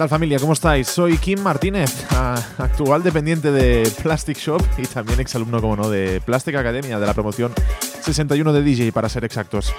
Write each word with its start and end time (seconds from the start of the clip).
¿Qué 0.00 0.04
tal 0.04 0.08
familia? 0.08 0.38
¿Cómo 0.38 0.54
estáis? 0.54 0.88
Soy 0.88 1.18
Kim 1.18 1.42
Martínez, 1.42 2.06
actual 2.56 3.02
dependiente 3.02 3.52
de 3.52 3.86
Plastic 4.02 4.38
Shop 4.38 4.62
y 4.78 4.86
también 4.86 5.20
exalumno, 5.20 5.60
como 5.60 5.76
no, 5.76 5.90
de 5.90 6.22
Plastic 6.22 6.56
Academia, 6.56 6.98
de 6.98 7.04
la 7.06 7.12
promoción 7.12 7.52
61 8.00 8.50
de 8.50 8.62
DJ, 8.62 8.92
para 8.92 9.10
ser 9.10 9.26
exactos. 9.26 9.74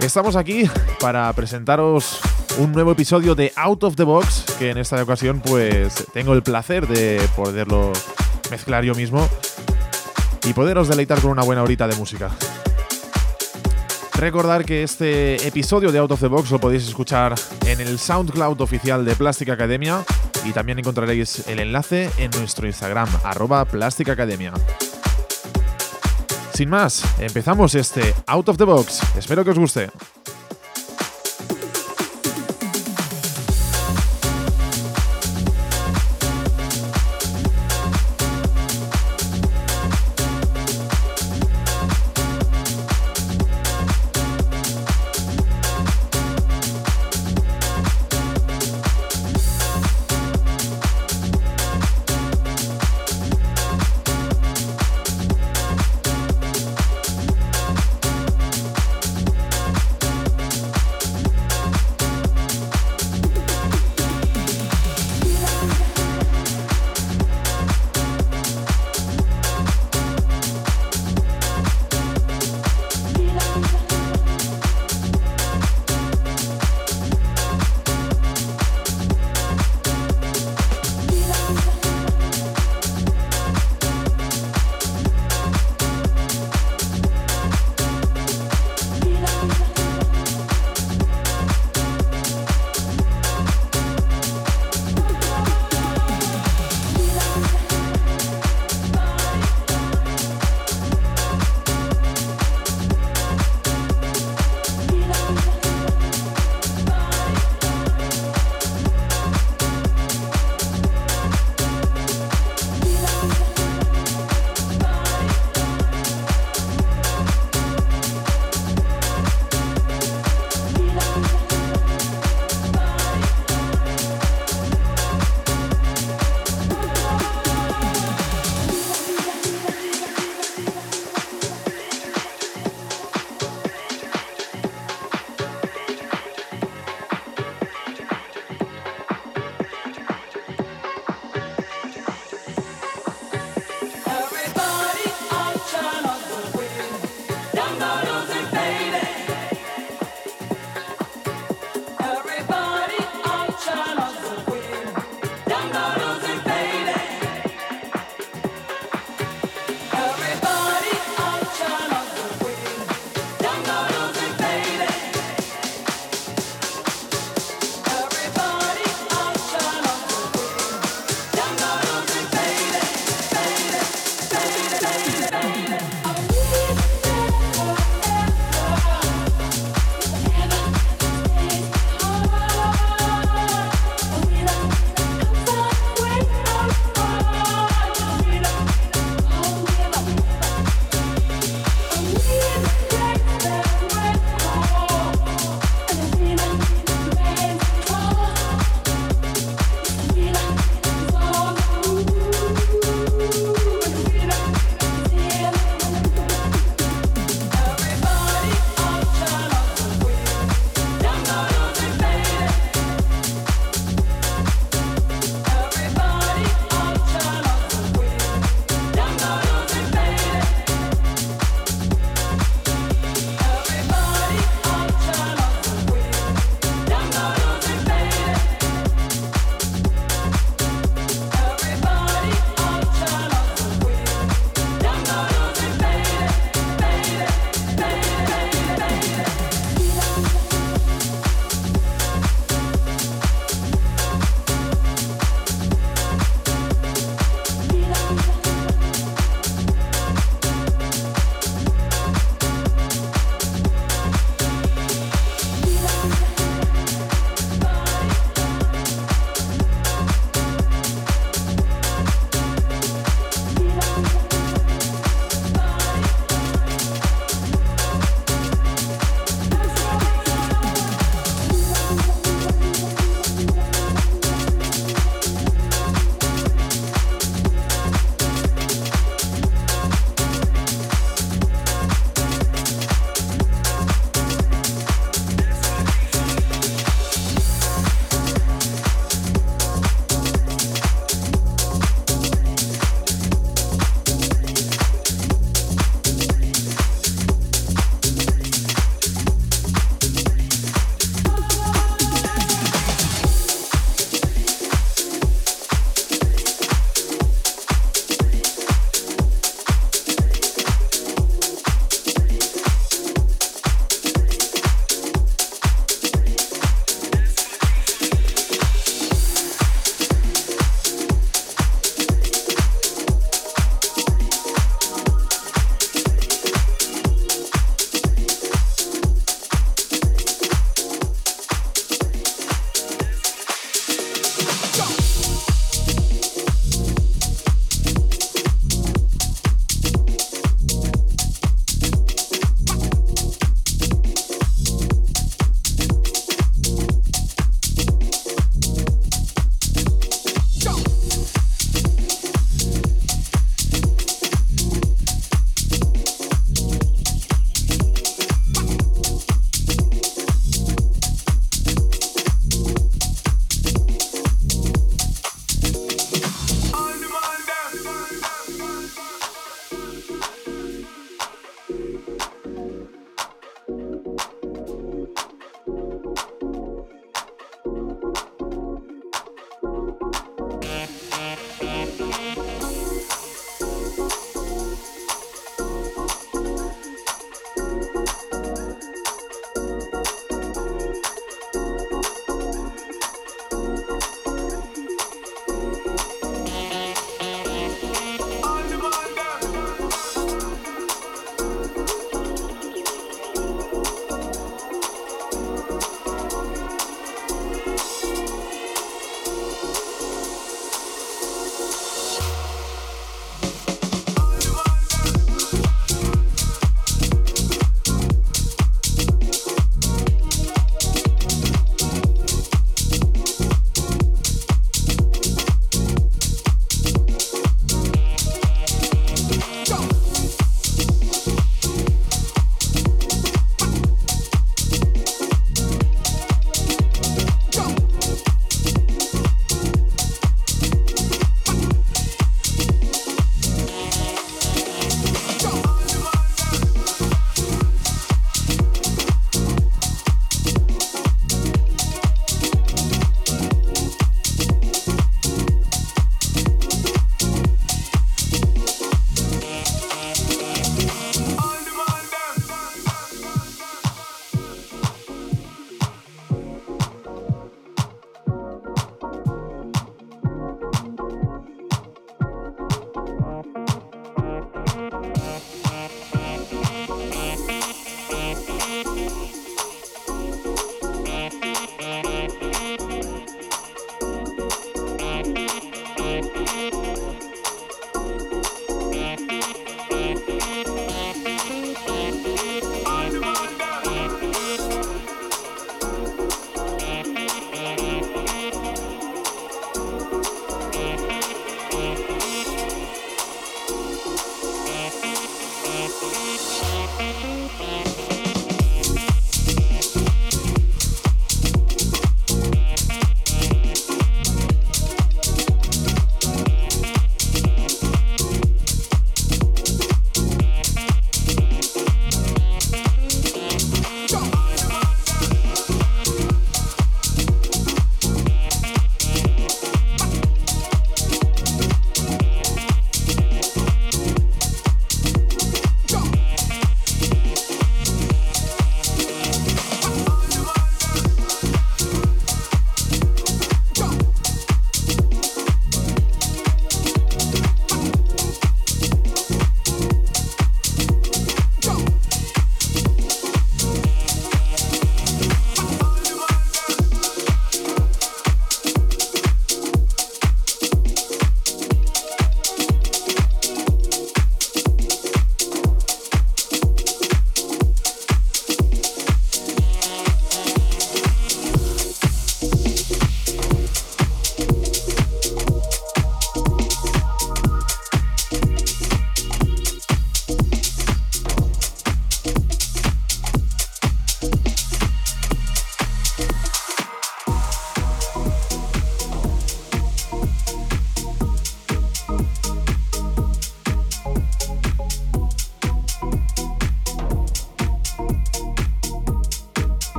Estamos 0.00 0.34
aquí 0.34 0.68
para 0.98 1.32
presentaros 1.34 2.18
un 2.58 2.72
nuevo 2.72 2.90
episodio 2.90 3.36
de 3.36 3.52
Out 3.54 3.84
of 3.84 3.94
the 3.94 4.02
Box, 4.02 4.44
que 4.58 4.70
en 4.70 4.78
esta 4.78 5.00
ocasión 5.00 5.40
pues 5.40 6.04
tengo 6.12 6.32
el 6.32 6.42
placer 6.42 6.88
de 6.88 7.20
poderlo 7.36 7.92
mezclar 8.50 8.82
yo 8.82 8.96
mismo 8.96 9.28
y 10.44 10.52
poderos 10.52 10.88
deleitar 10.88 11.20
con 11.20 11.30
una 11.30 11.44
buena 11.44 11.62
horita 11.62 11.86
de 11.86 11.94
música. 11.94 12.32
Recordar 14.22 14.64
que 14.64 14.82
este 14.82 15.46
episodio 15.48 15.90
de 15.90 15.98
Out 15.98 16.12
of 16.12 16.20
the 16.20 16.28
Box 16.28 16.50
lo 16.50 16.60
podéis 16.60 16.86
escuchar 16.86 17.34
en 17.72 17.80
el 17.80 17.98
SoundCloud 17.98 18.60
oficial 18.60 19.04
de 19.04 19.16
Plastic 19.16 19.48
Academia 19.48 20.04
y 20.44 20.52
también 20.52 20.78
encontraréis 20.78 21.46
el 21.48 21.58
enlace 21.58 22.10
en 22.18 22.30
nuestro 22.32 22.66
Instagram, 22.66 23.08
arroba 23.24 23.64
Plastic 23.64 24.10
Academia. 24.10 24.52
Sin 26.52 26.68
más, 26.68 27.02
empezamos 27.18 27.74
este 27.74 28.14
Out 28.26 28.50
of 28.50 28.58
the 28.58 28.64
Box. 28.64 29.00
Espero 29.16 29.42
que 29.42 29.50
os 29.50 29.58
guste. 29.58 29.90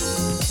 you. 0.00 0.41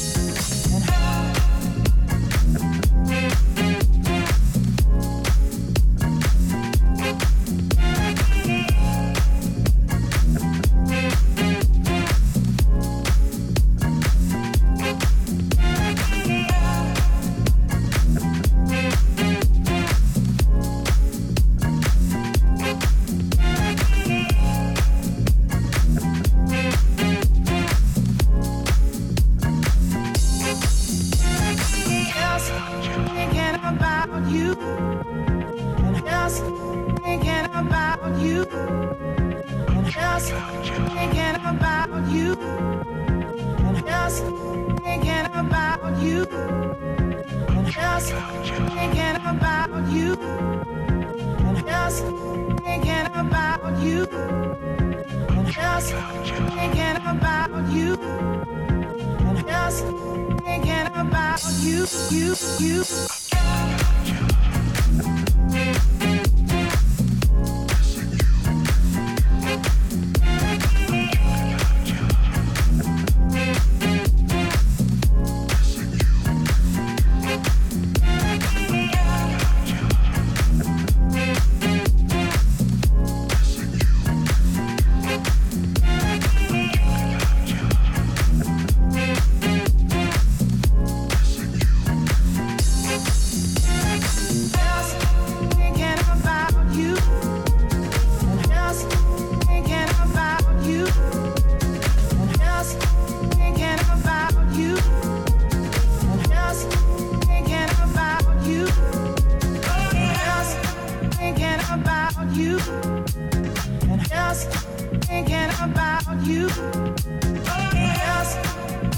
Just 116.23 116.55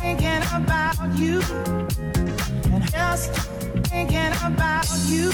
thinking 0.01 0.43
about 0.53 1.17
you. 1.17 1.41
And 2.71 2.91
just 2.91 3.31
thinking 3.88 4.33
about 4.43 4.86
you. 5.07 5.31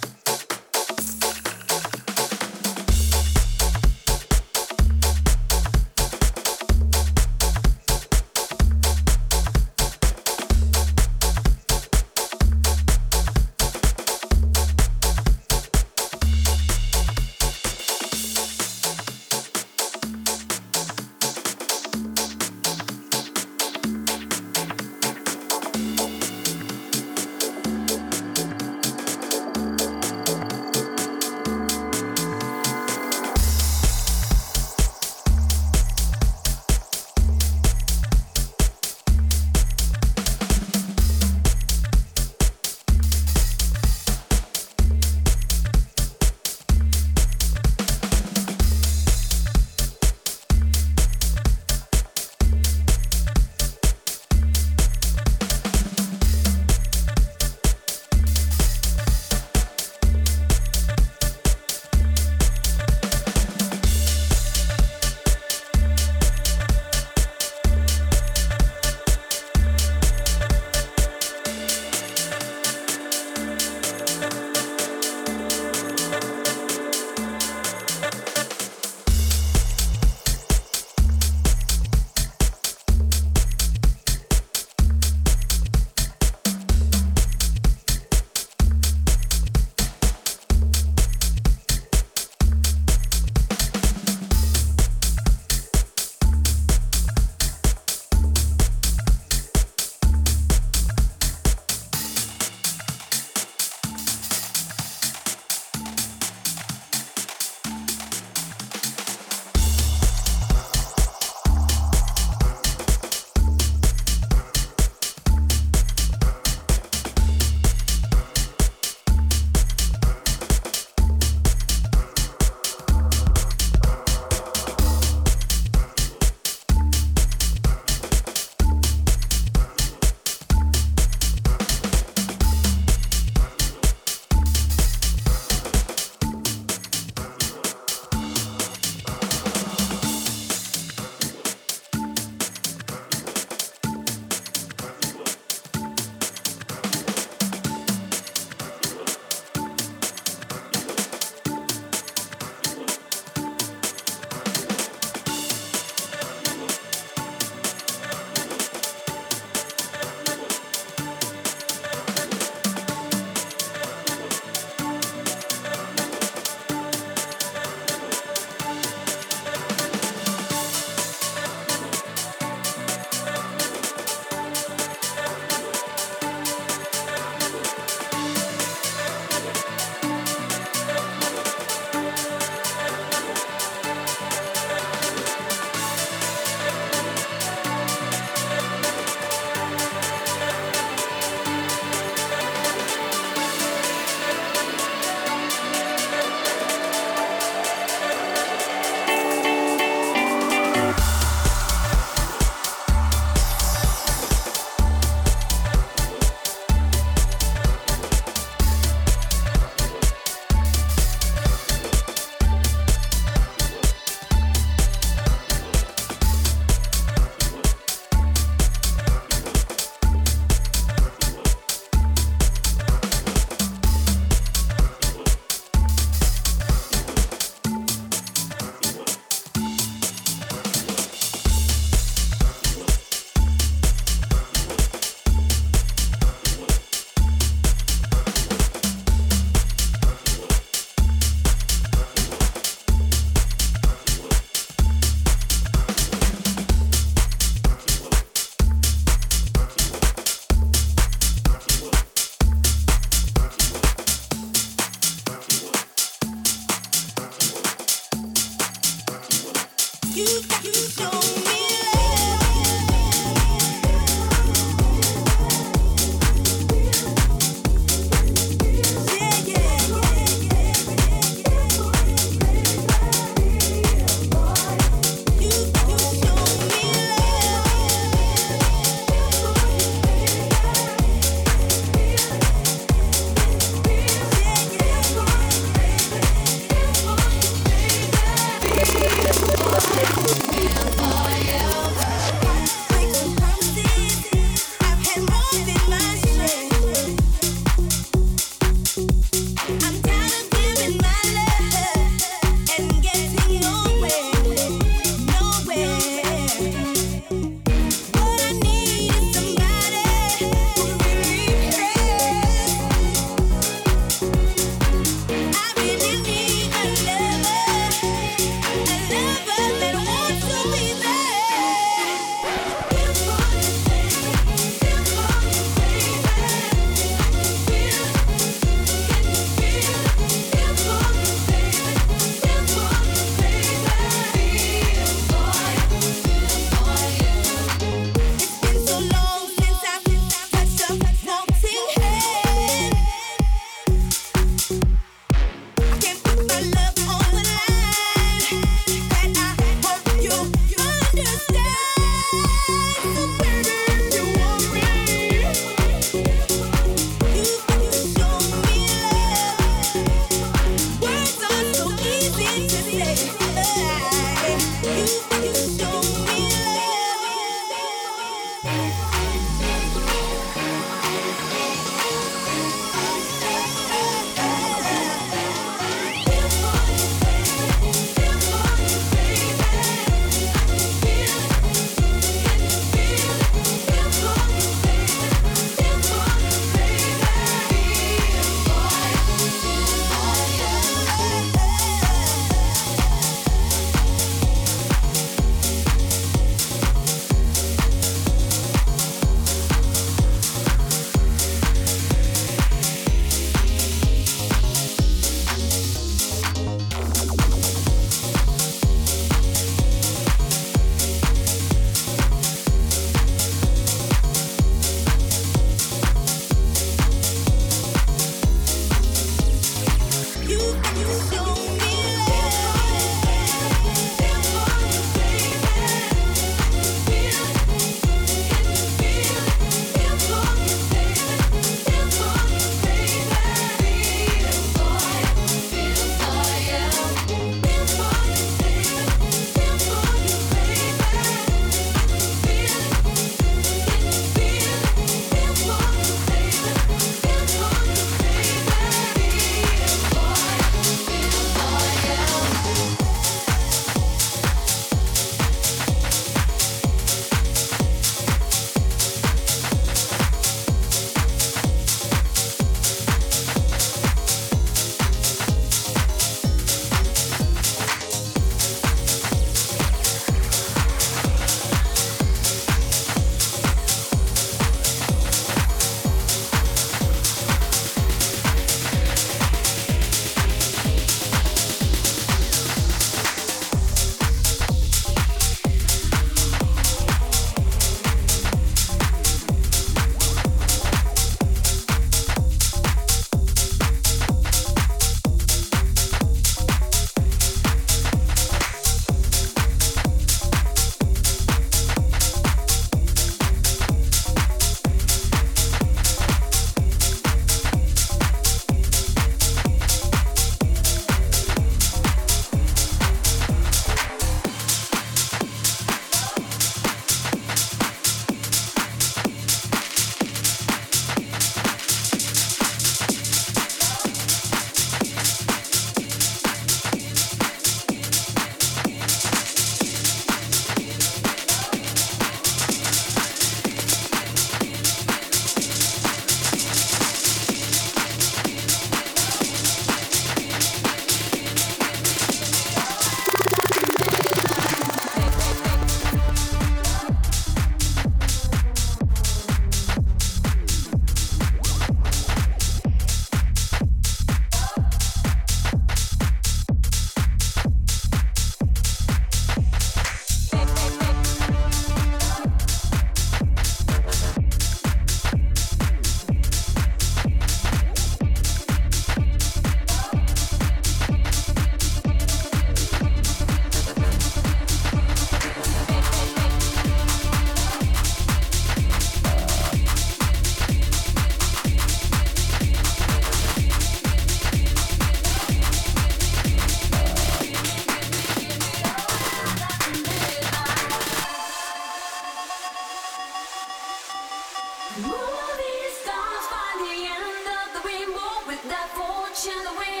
Movie 594.97 595.87
stars 596.03 596.45
find 596.51 596.79
the 596.83 597.07
end 597.07 597.47
of 597.47 597.81
the 597.81 597.87
rainbow 597.87 598.43
with 598.45 598.61
that 598.67 598.89
fortune, 598.91 599.63
the 599.63 599.71
wind. 599.79 600.00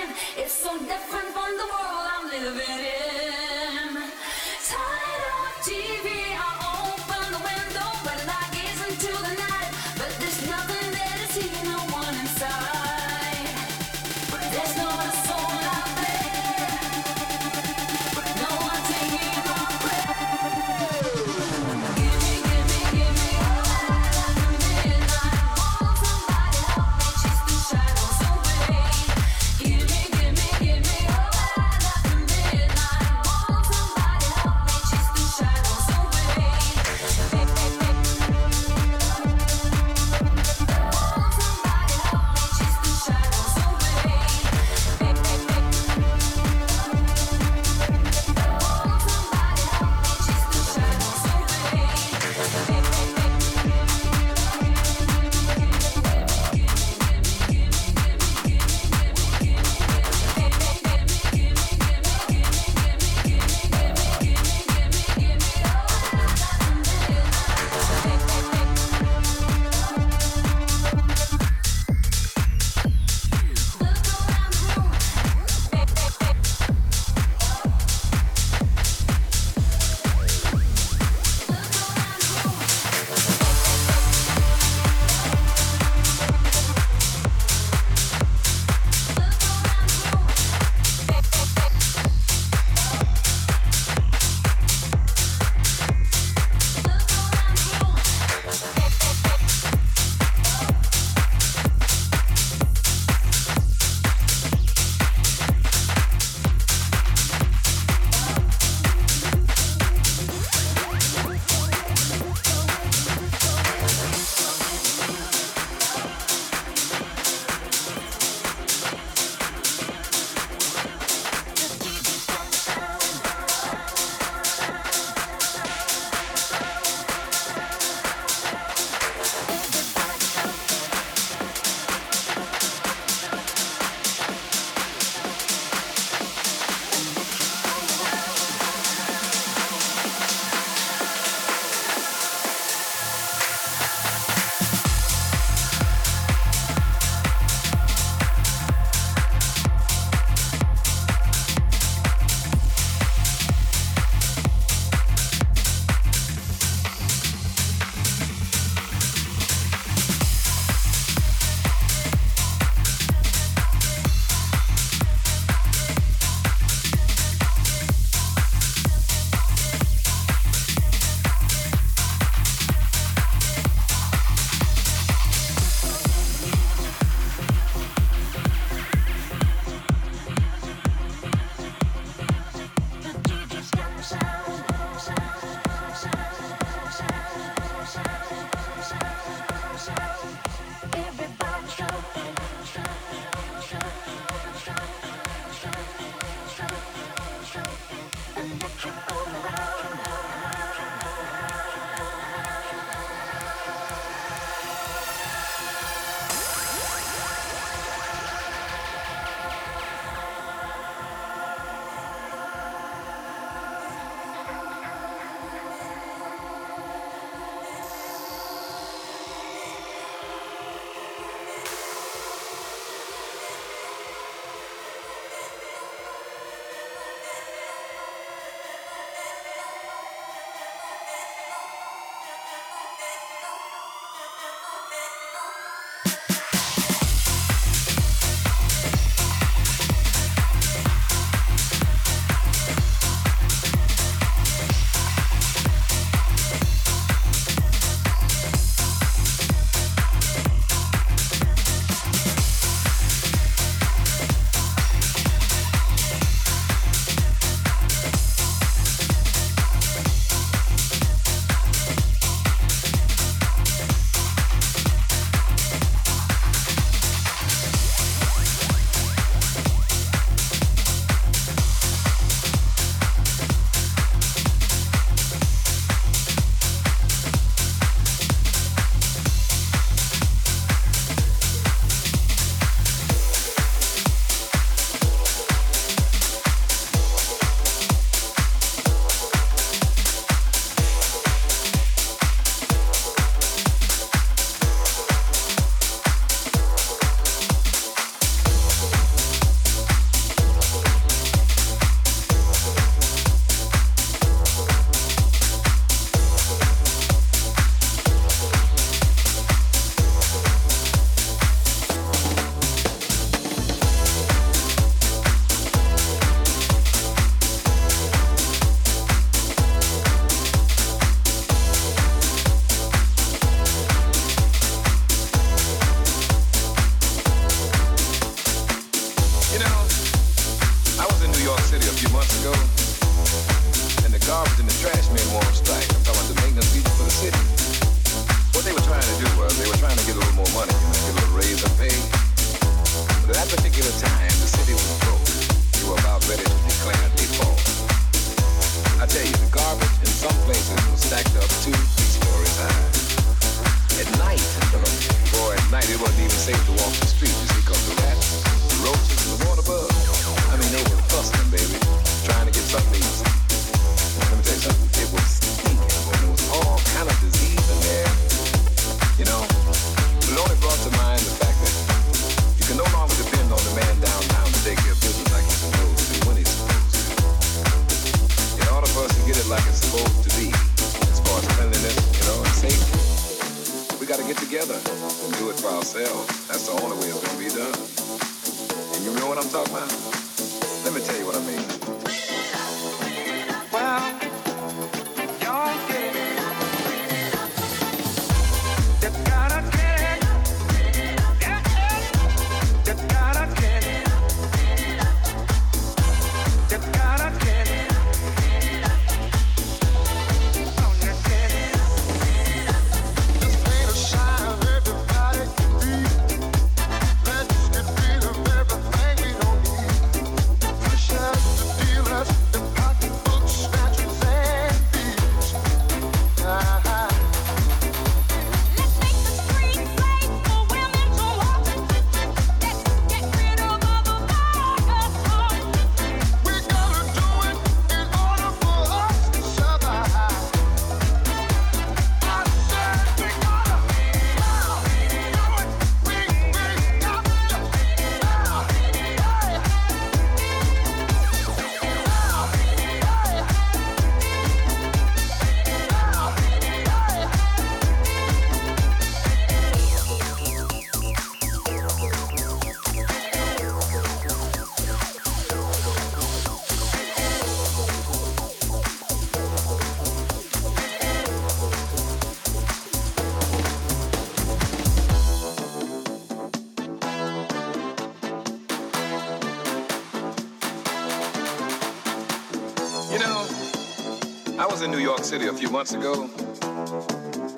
City 484.81 485.45
a 485.45 485.53
few 485.53 485.69
months 485.69 485.93
ago, 485.93 486.23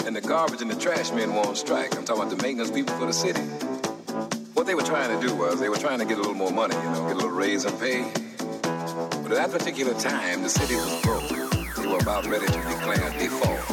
and 0.05 0.13
the 0.13 0.21
garbage 0.21 0.61
and 0.61 0.69
the 0.69 0.75
trash 0.75 1.09
men 1.13 1.33
were 1.33 1.39
on 1.39 1.55
strike. 1.55 1.95
I'm 1.95 2.03
talking 2.03 2.23
about 2.23 2.35
the 2.35 2.43
maintenance 2.43 2.69
people 2.69 2.93
for 2.97 3.05
the 3.05 3.13
city. 3.13 3.39
What 4.53 4.67
they 4.67 4.75
were 4.75 4.83
trying 4.83 5.17
to 5.17 5.25
do 5.25 5.33
was 5.33 5.61
they 5.61 5.69
were 5.69 5.77
trying 5.77 5.99
to 5.99 6.05
get 6.05 6.17
a 6.17 6.21
little 6.21 6.35
more 6.35 6.51
money, 6.51 6.75
you 6.75 6.83
know, 6.83 7.07
get 7.07 7.13
a 7.13 7.15
little 7.15 7.31
raise 7.31 7.63
in 7.63 7.71
pay. 7.77 8.03
But 9.23 9.31
at 9.31 9.37
that 9.39 9.51
particular 9.51 9.93
time, 9.93 10.43
the 10.43 10.49
city 10.49 10.75
was 10.75 11.01
broke. 11.01 11.29
They 11.29 11.87
were 11.87 11.99
about 11.99 12.27
ready 12.27 12.45
to 12.45 12.51
declare 12.51 13.09
default. 13.17 13.71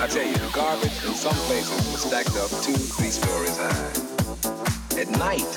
I 0.00 0.06
tell 0.06 0.24
you, 0.24 0.34
the 0.34 0.50
garbage 0.54 1.04
in 1.04 1.14
some 1.14 1.36
places 1.50 1.76
was 1.90 2.02
stacked 2.02 2.36
up 2.36 2.50
two, 2.62 2.78
three 2.78 3.10
stories 3.10 3.58
high. 3.58 5.00
At 5.00 5.10
night, 5.10 5.50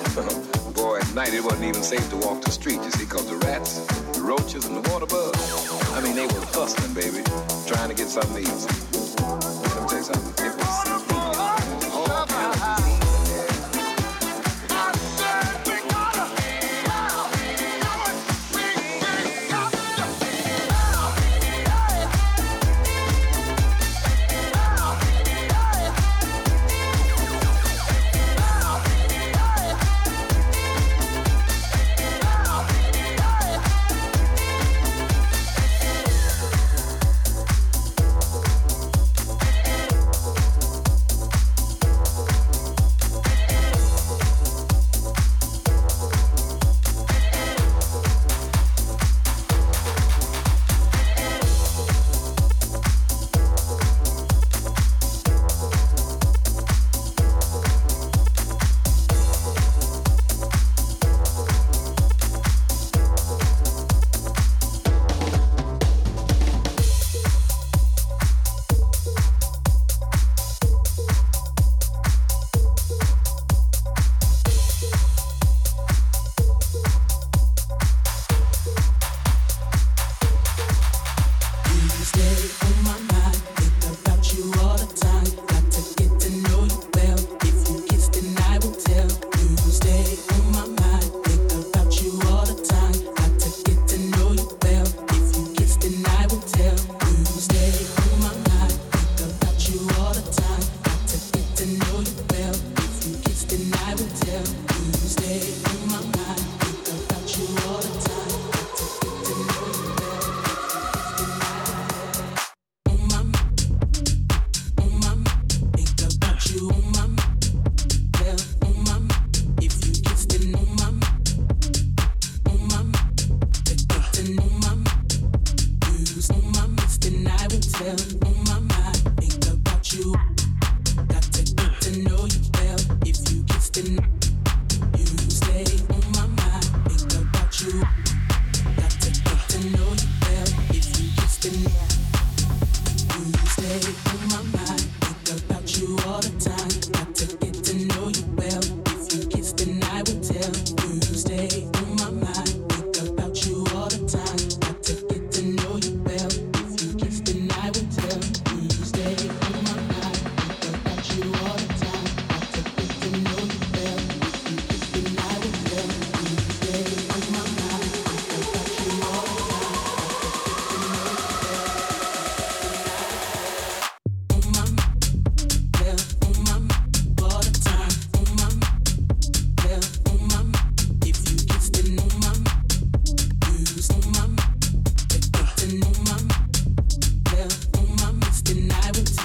boy, 0.73 0.97
at 0.97 1.13
night 1.13 1.33
it 1.35 1.43
wasn't 1.43 1.65
even 1.65 1.83
safe 1.83 2.09
to 2.09 2.17
walk 2.17 2.41
the 2.41 2.51
street, 2.51 2.81
you 2.81 2.91
see, 2.91 3.05
because 3.05 3.29
the 3.29 3.37
rats, 3.45 3.85
the 4.17 4.21
roaches, 4.23 4.65
and 4.65 4.83
the 4.83 4.89
water 4.89 5.05
bugs 5.05 5.84
I 5.95 6.01
mean, 6.01 6.13
they 6.13 6.27
were 6.27 6.45
hustling, 6.51 6.93
baby, 6.93 7.23
trying 7.65 7.87
to 7.87 7.95
get 7.95 8.09
something 8.09 8.43
easy. 8.43 8.84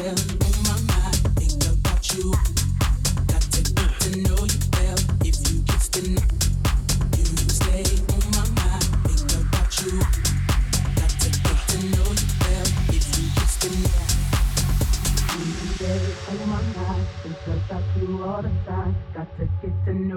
myself 0.03 0.79
on 0.79 0.87
my 0.87 0.90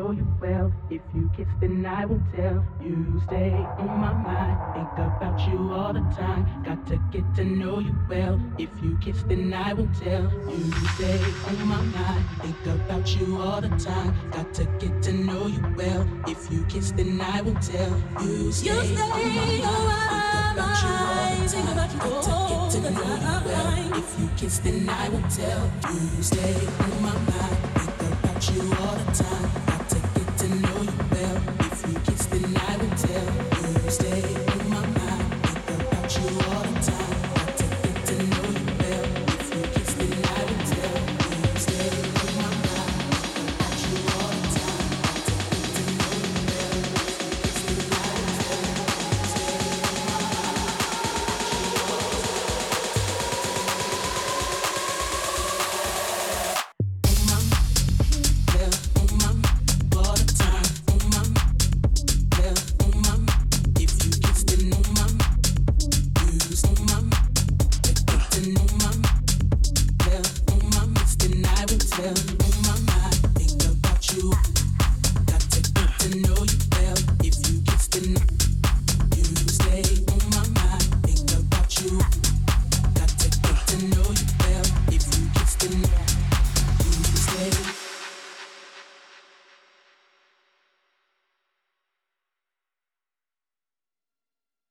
know 0.03 0.11
you 0.11 0.27
well. 0.41 0.71
If 0.89 1.01
you 1.15 1.29
kiss, 1.35 1.47
then 1.61 1.85
I 1.85 2.05
won't 2.05 2.23
tell. 2.35 2.65
You 2.81 3.21
stay 3.25 3.51
on 3.51 3.87
my 4.05 4.13
mind. 4.13 4.57
Think 4.75 4.93
about 4.97 5.39
you 5.47 5.71
all 5.71 5.93
the 5.93 6.01
time. 6.15 6.43
Got 6.63 6.85
to 6.87 6.97
get 7.11 7.23
to 7.35 7.43
know 7.43 7.79
you 7.79 7.95
well. 8.09 8.39
If 8.57 8.69
you 8.81 8.97
kiss, 9.01 9.23
then 9.23 9.53
I 9.53 9.73
won't 9.73 9.95
tell. 9.95 10.23
You 10.49 10.71
stay 10.95 11.19
on 11.47 11.67
my 11.67 11.81
mind. 11.81 12.25
Think 12.41 12.65
about 12.65 13.15
you 13.15 13.37
all 13.41 13.61
the 13.61 13.69
time. 13.69 14.13
Got 14.31 14.53
to 14.55 14.65
get 14.79 15.01
to 15.03 15.13
know 15.13 15.47
you 15.47 15.63
well. 15.77 16.05
If 16.27 16.51
you 16.51 16.65
kiss, 16.65 16.91
then 16.91 17.21
I 17.21 17.41
won't 17.41 17.61
tell. 17.61 17.93
You 18.21 18.51
stay, 18.51 18.75
you 18.75 18.95
stay 18.95 19.63
on 19.63 19.85
my 19.87 20.05
mind. 20.11 21.49
Think 21.49 21.69
about 21.69 21.93
you 21.93 22.03
all 22.03 22.19
the 22.19 22.31
time. 22.33 22.49
Got 22.49 22.71
to 22.71 22.79
get 22.79 22.83
to 22.83 22.91
know 22.91 23.15
you 23.15 23.45
well. 23.47 23.99
If 23.99 24.19
you 24.19 24.29
kiss, 24.35 24.59
then 24.59 24.89
I 24.89 25.09
won't 25.09 25.31
tell. 25.31 25.71
You 25.93 26.23
stay 26.23 26.55
on 26.79 27.01
my 27.01 27.13
mind. 27.13 27.63